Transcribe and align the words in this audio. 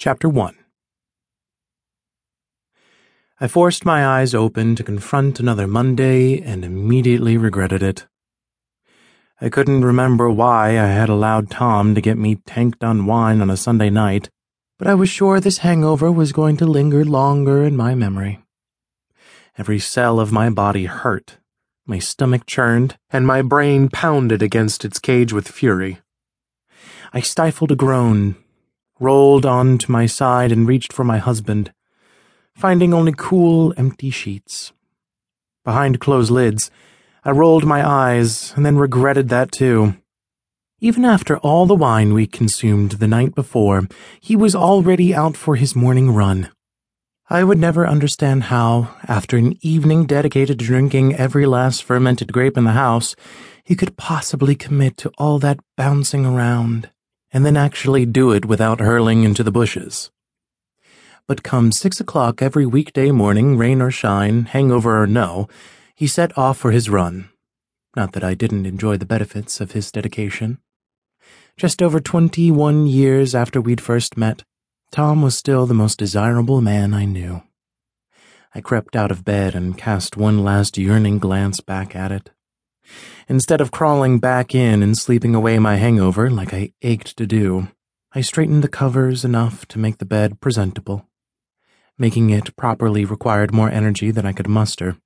Chapter 0.00 0.30
1 0.30 0.56
I 3.38 3.46
forced 3.46 3.84
my 3.84 4.06
eyes 4.06 4.34
open 4.34 4.74
to 4.76 4.82
confront 4.82 5.38
another 5.38 5.66
Monday 5.66 6.40
and 6.40 6.64
immediately 6.64 7.36
regretted 7.36 7.82
it. 7.82 8.06
I 9.42 9.50
couldn't 9.50 9.84
remember 9.84 10.30
why 10.30 10.68
I 10.70 10.86
had 10.86 11.10
allowed 11.10 11.50
Tom 11.50 11.94
to 11.94 12.00
get 12.00 12.16
me 12.16 12.36
tanked 12.46 12.82
on 12.82 13.04
wine 13.04 13.42
on 13.42 13.50
a 13.50 13.58
Sunday 13.58 13.90
night, 13.90 14.30
but 14.78 14.88
I 14.88 14.94
was 14.94 15.10
sure 15.10 15.38
this 15.38 15.58
hangover 15.58 16.10
was 16.10 16.32
going 16.32 16.56
to 16.56 16.64
linger 16.64 17.04
longer 17.04 17.62
in 17.62 17.76
my 17.76 17.94
memory. 17.94 18.42
Every 19.58 19.78
cell 19.78 20.18
of 20.18 20.32
my 20.32 20.48
body 20.48 20.86
hurt, 20.86 21.36
my 21.84 21.98
stomach 21.98 22.46
churned, 22.46 22.96
and 23.10 23.26
my 23.26 23.42
brain 23.42 23.90
pounded 23.90 24.40
against 24.40 24.82
its 24.82 24.98
cage 24.98 25.34
with 25.34 25.46
fury. 25.46 26.00
I 27.12 27.20
stifled 27.20 27.70
a 27.72 27.76
groan, 27.76 28.36
rolled 29.00 29.44
on 29.44 29.78
to 29.78 29.90
my 29.90 30.06
side, 30.06 30.52
and 30.52 30.68
reached 30.68 30.92
for 30.92 31.02
my 31.02 31.18
husband, 31.18 31.72
finding 32.54 32.94
only 32.94 33.14
cool, 33.16 33.74
empty 33.76 34.10
sheets. 34.10 34.72
Behind 35.64 35.98
closed 35.98 36.30
lids, 36.30 36.70
I 37.24 37.30
rolled 37.30 37.64
my 37.64 37.86
eyes 37.86 38.52
and 38.54 38.64
then 38.64 38.76
regretted 38.76 39.28
that 39.30 39.50
too. 39.50 39.96
Even 40.80 41.04
after 41.04 41.36
all 41.38 41.66
the 41.66 41.74
wine 41.74 42.14
we 42.14 42.26
consumed 42.26 42.92
the 42.92 43.08
night 43.08 43.34
before, 43.34 43.86
he 44.20 44.36
was 44.36 44.54
already 44.54 45.14
out 45.14 45.36
for 45.36 45.56
his 45.56 45.76
morning 45.76 46.12
run. 46.12 46.48
I 47.28 47.44
would 47.44 47.58
never 47.58 47.86
understand 47.86 48.44
how, 48.44 48.96
after 49.06 49.36
an 49.36 49.54
evening 49.60 50.06
dedicated 50.06 50.58
to 50.58 50.64
drinking 50.64 51.14
every 51.14 51.46
last 51.46 51.84
fermented 51.84 52.32
grape 52.32 52.56
in 52.56 52.64
the 52.64 52.72
house, 52.72 53.14
he 53.62 53.76
could 53.76 53.96
possibly 53.96 54.56
commit 54.56 54.96
to 54.96 55.12
all 55.18 55.38
that 55.38 55.60
bouncing 55.76 56.24
around, 56.26 56.90
and 57.32 57.44
then 57.46 57.56
actually 57.56 58.06
do 58.06 58.32
it 58.32 58.44
without 58.44 58.80
hurling 58.80 59.24
into 59.24 59.42
the 59.42 59.52
bushes. 59.52 60.10
But 61.26 61.42
come 61.42 61.70
six 61.70 62.00
o'clock 62.00 62.42
every 62.42 62.66
weekday 62.66 63.10
morning, 63.10 63.56
rain 63.56 63.80
or 63.80 63.90
shine, 63.90 64.46
hangover 64.46 65.00
or 65.02 65.06
no, 65.06 65.48
he 65.94 66.06
set 66.06 66.36
off 66.36 66.58
for 66.58 66.72
his 66.72 66.90
run. 66.90 67.28
Not 67.94 68.12
that 68.12 68.24
I 68.24 68.34
didn't 68.34 68.66
enjoy 68.66 68.96
the 68.96 69.06
benefits 69.06 69.60
of 69.60 69.72
his 69.72 69.92
dedication. 69.92 70.58
Just 71.56 71.82
over 71.82 72.00
twenty 72.00 72.50
one 72.50 72.86
years 72.86 73.34
after 73.34 73.60
we'd 73.60 73.80
first 73.80 74.16
met, 74.16 74.42
Tom 74.90 75.22
was 75.22 75.36
still 75.36 75.66
the 75.66 75.74
most 75.74 75.98
desirable 75.98 76.60
man 76.60 76.94
I 76.94 77.04
knew. 77.04 77.42
I 78.54 78.60
crept 78.60 78.96
out 78.96 79.12
of 79.12 79.24
bed 79.24 79.54
and 79.54 79.78
cast 79.78 80.16
one 80.16 80.42
last 80.42 80.76
yearning 80.76 81.20
glance 81.20 81.60
back 81.60 81.94
at 81.94 82.10
it. 82.10 82.30
Instead 83.28 83.60
of 83.60 83.70
crawling 83.70 84.18
back 84.18 84.54
in 84.54 84.82
and 84.82 84.96
sleeping 84.96 85.34
away 85.34 85.58
my 85.58 85.76
hangover 85.76 86.30
like 86.30 86.52
I 86.52 86.72
ached 86.82 87.16
to 87.16 87.26
do, 87.26 87.68
I 88.12 88.22
straightened 88.22 88.64
the 88.64 88.68
covers 88.68 89.24
enough 89.24 89.66
to 89.68 89.78
make 89.78 89.98
the 89.98 90.04
bed 90.04 90.40
presentable. 90.40 91.06
Making 91.96 92.30
it 92.30 92.56
properly 92.56 93.04
required 93.04 93.54
more 93.54 93.70
energy 93.70 94.10
than 94.10 94.26
I 94.26 94.32
could 94.32 94.48
muster. 94.48 94.96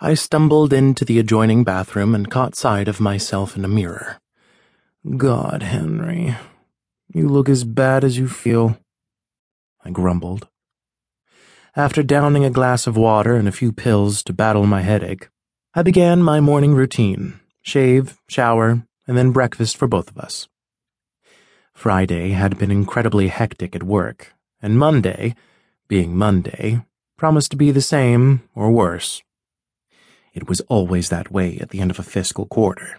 I 0.00 0.14
stumbled 0.14 0.72
into 0.72 1.04
the 1.04 1.20
adjoining 1.20 1.62
bathroom 1.62 2.14
and 2.14 2.28
caught 2.28 2.56
sight 2.56 2.88
of 2.88 2.98
myself 2.98 3.56
in 3.56 3.64
a 3.64 3.68
mirror. 3.68 4.18
God, 5.16 5.62
Henry, 5.62 6.36
you 7.14 7.28
look 7.28 7.48
as 7.48 7.62
bad 7.62 8.02
as 8.02 8.18
you 8.18 8.28
feel. 8.28 8.78
I 9.84 9.90
grumbled. 9.90 10.48
After 11.76 12.02
downing 12.02 12.44
a 12.44 12.50
glass 12.50 12.86
of 12.86 12.96
water 12.96 13.36
and 13.36 13.46
a 13.46 13.52
few 13.52 13.72
pills 13.72 14.22
to 14.24 14.32
battle 14.32 14.66
my 14.66 14.82
headache, 14.82 15.28
I 15.74 15.82
began 15.82 16.22
my 16.22 16.38
morning 16.38 16.74
routine 16.74 17.40
shave, 17.62 18.18
shower, 18.28 18.82
and 19.06 19.16
then 19.16 19.32
breakfast 19.32 19.74
for 19.78 19.88
both 19.88 20.10
of 20.10 20.18
us. 20.18 20.46
Friday 21.72 22.32
had 22.32 22.58
been 22.58 22.70
incredibly 22.70 23.28
hectic 23.28 23.74
at 23.74 23.82
work, 23.82 24.34
and 24.60 24.78
Monday, 24.78 25.34
being 25.88 26.14
Monday, 26.14 26.84
promised 27.16 27.52
to 27.52 27.56
be 27.56 27.70
the 27.70 27.80
same 27.80 28.42
or 28.54 28.70
worse. 28.70 29.22
It 30.34 30.46
was 30.46 30.60
always 30.68 31.08
that 31.08 31.32
way 31.32 31.56
at 31.56 31.70
the 31.70 31.80
end 31.80 31.90
of 31.90 31.98
a 31.98 32.02
fiscal 32.02 32.44
quarter. 32.44 32.98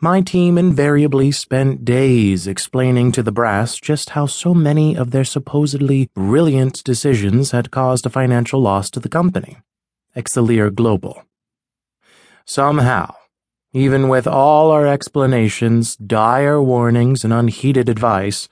My 0.00 0.22
team 0.22 0.56
invariably 0.56 1.30
spent 1.32 1.84
days 1.84 2.46
explaining 2.46 3.12
to 3.12 3.22
the 3.22 3.30
brass 3.32 3.76
just 3.76 4.10
how 4.10 4.24
so 4.24 4.54
many 4.54 4.96
of 4.96 5.10
their 5.10 5.24
supposedly 5.24 6.08
brilliant 6.14 6.82
decisions 6.82 7.50
had 7.50 7.70
caused 7.70 8.06
a 8.06 8.10
financial 8.10 8.62
loss 8.62 8.88
to 8.92 9.00
the 9.00 9.10
company, 9.10 9.58
Excelir 10.16 10.74
Global. 10.74 11.24
Somehow, 12.48 13.14
even 13.72 14.08
with 14.08 14.26
all 14.26 14.70
our 14.70 14.86
explanations, 14.86 15.96
dire 15.96 16.60
warnings, 16.60 17.22
and 17.22 17.32
unheeded 17.32 17.88
advice, 17.88 18.48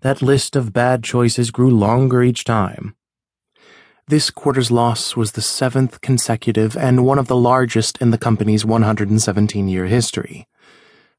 that 0.00 0.22
list 0.22 0.56
of 0.56 0.72
bad 0.72 1.04
choices 1.04 1.50
grew 1.50 1.70
longer 1.70 2.22
each 2.22 2.44
time 2.44 2.96
this 4.08 4.30
quarter's 4.30 4.70
loss 4.70 5.16
was 5.16 5.32
the 5.32 5.42
seventh 5.42 6.00
consecutive 6.00 6.76
and 6.76 7.04
one 7.04 7.18
of 7.18 7.26
the 7.26 7.34
largest 7.34 7.98
in 7.98 8.12
the 8.12 8.18
company's 8.18 8.64
117 8.64 9.66
year 9.66 9.86
history, 9.86 10.46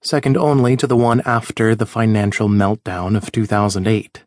second 0.01 0.37
only 0.37 0.77
to 0.77 0.87
the 0.87 0.95
one 0.95 1.21
after 1.25 1.75
the 1.75 1.85
financial 1.85 2.47
meltdown 2.47 3.17
of 3.17 3.29
2008. 3.29 4.23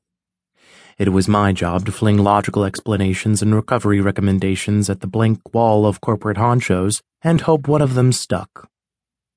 It 1.00 1.08
was 1.08 1.28
my 1.28 1.52
job 1.52 1.86
to 1.86 1.92
fling 1.92 2.18
logical 2.18 2.64
explanations 2.64 3.40
and 3.40 3.54
recovery 3.54 4.00
recommendations 4.00 4.90
at 4.90 5.00
the 5.00 5.06
blank 5.06 5.54
wall 5.54 5.86
of 5.86 6.00
corporate 6.00 6.36
honchos 6.36 7.00
and 7.22 7.40
hope 7.40 7.66
one 7.66 7.80
of 7.80 7.94
them 7.94 8.12
stuck. 8.12 8.68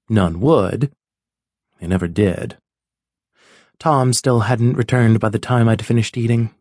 None 0.10 0.42
would. 0.42 0.92
They 1.80 1.88
never 1.88 2.10
did. 2.10 2.58
Tom 3.80 4.12
still 4.12 4.42
hadn't 4.42 4.78
returned 4.78 5.22
by 5.22 5.30
the 5.30 5.40
time 5.40 5.70
I'd 5.70 5.86
finished 5.86 6.18
eating 6.18 6.52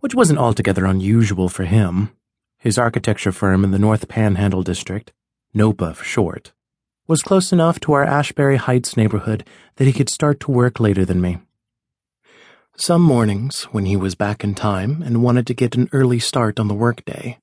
which 0.00 0.14
wasn't 0.14 0.38
altogether 0.38 0.84
unusual 0.86 1.48
for 1.48 1.64
him. 1.64 2.10
His 2.58 2.78
architecture 2.78 3.32
firm 3.32 3.64
in 3.64 3.70
the 3.70 3.78
North 3.78 4.08
Panhandle 4.08 4.62
district, 4.62 5.12
NOPA 5.54 5.94
for 5.94 6.04
short, 6.04 6.52
was 7.06 7.22
close 7.22 7.52
enough 7.52 7.80
to 7.80 7.92
our 7.92 8.04
Ashbury 8.04 8.56
Heights 8.56 8.96
neighborhood 8.96 9.46
that 9.76 9.86
he 9.86 9.92
could 9.92 10.10
start 10.10 10.40
to 10.40 10.50
work 10.50 10.78
later 10.78 11.04
than 11.04 11.20
me. 11.20 11.38
Some 12.80 13.02
mornings, 13.02 13.64
when 13.72 13.84
he 13.84 13.94
was 13.94 14.14
back 14.14 14.42
in 14.42 14.54
time 14.54 15.02
and 15.02 15.22
wanted 15.22 15.46
to 15.48 15.54
get 15.54 15.76
an 15.76 15.90
early 15.92 16.18
start 16.18 16.58
on 16.58 16.66
the 16.66 16.74
workday, 16.74 17.36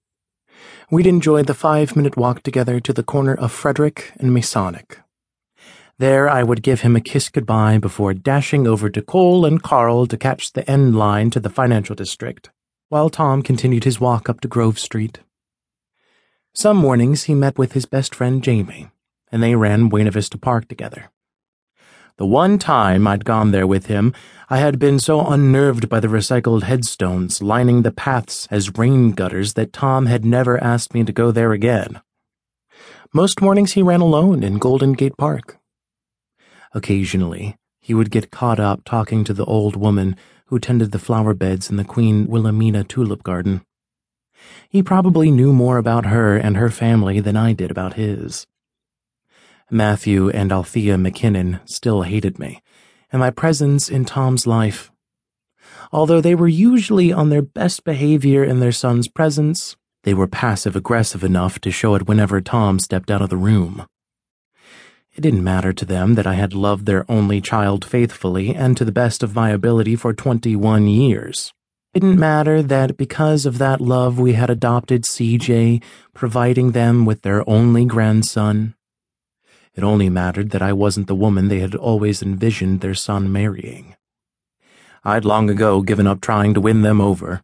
we'd 0.89 1.05
enjoy 1.05 1.43
the 1.43 1.53
five 1.53 1.95
minute 1.95 2.17
walk 2.17 2.41
together 2.41 2.79
to 2.79 2.91
the 2.91 3.03
corner 3.03 3.35
of 3.35 3.51
Frederick 3.51 4.13
and 4.15 4.33
Masonic. 4.33 4.99
There 5.99 6.27
I 6.27 6.41
would 6.41 6.63
give 6.63 6.81
him 6.81 6.95
a 6.95 7.01
kiss 7.01 7.29
goodbye 7.29 7.77
before 7.77 8.15
dashing 8.15 8.65
over 8.65 8.89
to 8.89 9.03
Cole 9.03 9.45
and 9.45 9.61
Carl 9.61 10.07
to 10.07 10.17
catch 10.17 10.53
the 10.53 10.67
N 10.67 10.93
line 10.93 11.29
to 11.29 11.39
the 11.39 11.51
financial 11.51 11.93
district, 11.93 12.49
while 12.89 13.11
Tom 13.11 13.43
continued 13.43 13.83
his 13.83 13.99
walk 13.99 14.27
up 14.27 14.41
to 14.41 14.47
Grove 14.47 14.79
Street. 14.79 15.19
Some 16.55 16.77
mornings 16.77 17.25
he 17.25 17.35
met 17.35 17.59
with 17.59 17.73
his 17.73 17.85
best 17.85 18.15
friend 18.15 18.43
Jamie, 18.43 18.89
and 19.31 19.43
they 19.43 19.53
ran 19.53 19.87
Buena 19.87 20.09
Vista 20.09 20.39
Park 20.39 20.67
together. 20.67 21.11
The 22.17 22.25
one 22.25 22.57
time 22.57 23.07
I'd 23.07 23.25
gone 23.25 23.51
there 23.51 23.67
with 23.67 23.87
him, 23.87 24.13
I 24.49 24.57
had 24.57 24.79
been 24.79 24.99
so 24.99 25.25
unnerved 25.25 25.87
by 25.89 25.99
the 25.99 26.07
recycled 26.07 26.63
headstones 26.63 27.41
lining 27.41 27.81
the 27.81 27.91
paths 27.91 28.47
as 28.49 28.77
rain 28.77 29.11
gutters 29.11 29.53
that 29.53 29.73
Tom 29.73 30.07
had 30.07 30.25
never 30.25 30.61
asked 30.63 30.93
me 30.93 31.03
to 31.03 31.11
go 31.11 31.31
there 31.31 31.51
again. 31.51 32.01
Most 33.13 33.41
mornings 33.41 33.73
he 33.73 33.81
ran 33.81 34.01
alone 34.01 34.43
in 34.43 34.57
Golden 34.57 34.93
Gate 34.93 35.17
Park, 35.17 35.57
Occasionally, 36.73 37.55
he 37.79 37.93
would 37.93 38.11
get 38.11 38.31
caught 38.31 38.59
up 38.59 38.83
talking 38.83 39.23
to 39.23 39.33
the 39.33 39.45
old 39.45 39.75
woman 39.75 40.15
who 40.45 40.59
tended 40.59 40.91
the 40.91 40.99
flower 40.99 41.33
beds 41.33 41.69
in 41.69 41.77
the 41.77 41.83
Queen 41.83 42.27
Wilhelmina 42.27 42.83
tulip 42.83 43.23
garden. 43.23 43.61
He 44.69 44.83
probably 44.83 45.31
knew 45.31 45.53
more 45.53 45.77
about 45.77 46.05
her 46.05 46.37
and 46.37 46.57
her 46.57 46.69
family 46.69 47.19
than 47.19 47.35
I 47.35 47.53
did 47.53 47.71
about 47.71 47.93
his. 47.93 48.45
Matthew 49.69 50.29
and 50.29 50.51
Althea 50.51 50.95
McKinnon 50.95 51.59
still 51.67 52.03
hated 52.03 52.39
me, 52.39 52.61
and 53.11 53.19
my 53.19 53.29
presence 53.29 53.89
in 53.89 54.05
Tom's 54.05 54.47
life. 54.47 54.91
Although 55.91 56.21
they 56.21 56.35
were 56.35 56.47
usually 56.47 57.11
on 57.11 57.29
their 57.29 57.41
best 57.41 57.83
behavior 57.83 58.45
in 58.45 58.61
their 58.61 58.71
son's 58.71 59.09
presence, 59.09 59.75
they 60.03 60.13
were 60.13 60.27
passive 60.27 60.77
aggressive 60.77 61.21
enough 61.21 61.59
to 61.59 61.71
show 61.71 61.95
it 61.95 62.07
whenever 62.07 62.39
Tom 62.39 62.79
stepped 62.79 63.11
out 63.11 63.21
of 63.21 63.29
the 63.29 63.35
room. 63.35 63.85
It 65.13 65.21
didn't 65.21 65.43
matter 65.43 65.73
to 65.73 65.83
them 65.83 66.15
that 66.15 66.27
I 66.27 66.35
had 66.35 66.53
loved 66.53 66.85
their 66.85 67.03
only 67.11 67.41
child 67.41 67.83
faithfully 67.83 68.55
and 68.55 68.77
to 68.77 68.85
the 68.85 68.91
best 68.93 69.21
of 69.21 69.35
my 69.35 69.49
ability 69.49 69.97
for 69.97 70.13
21 70.13 70.87
years. 70.87 71.51
It 71.93 72.01
didn't 72.01 72.19
matter 72.19 72.63
that 72.63 72.95
because 72.95 73.45
of 73.45 73.57
that 73.57 73.81
love 73.81 74.17
we 74.17 74.33
had 74.33 74.49
adopted 74.49 75.03
CJ, 75.03 75.83
providing 76.13 76.71
them 76.71 77.03
with 77.03 77.23
their 77.23 77.43
only 77.49 77.83
grandson. 77.83 78.75
It 79.77 79.83
only 79.83 80.09
mattered 80.09 80.49
that 80.49 80.61
I 80.61 80.73
wasn't 80.73 81.07
the 81.07 81.15
woman 81.15 81.47
they 81.47 81.59
had 81.59 81.75
always 81.75 82.21
envisioned 82.21 82.81
their 82.81 82.95
son 82.95 83.31
marrying. 83.31 83.95
I'd 85.03 85.23
long 85.23 85.49
ago 85.49 85.81
given 85.81 86.07
up 86.07 86.19
trying 86.19 86.53
to 86.55 86.61
win 86.61 86.81
them 86.81 86.99
over. 86.99 87.43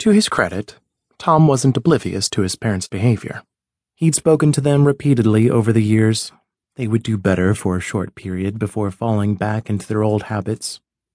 To 0.00 0.10
his 0.10 0.28
credit, 0.28 0.76
Tom 1.16 1.46
wasn't 1.46 1.76
oblivious 1.76 2.28
to 2.30 2.42
his 2.42 2.56
parents' 2.56 2.88
behavior. 2.88 3.42
He'd 3.94 4.16
spoken 4.16 4.52
to 4.52 4.60
them 4.60 4.84
repeatedly 4.84 5.48
over 5.48 5.72
the 5.72 5.82
years, 5.82 6.32
they 6.76 6.88
would 6.88 7.04
do 7.04 7.16
better 7.16 7.54
for 7.54 7.76
a 7.76 7.80
short 7.80 8.16
period 8.16 8.58
before 8.58 8.90
falling 8.90 9.36
back 9.36 9.70
into 9.70 9.86
their 9.86 10.02
old 10.02 10.24
habits. 10.24 10.80